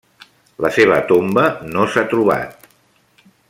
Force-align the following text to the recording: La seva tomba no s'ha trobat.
La 0.65 0.71
seva 0.77 0.97
tomba 1.11 1.45
no 1.75 1.85
s'ha 1.93 2.05
trobat. 2.15 2.67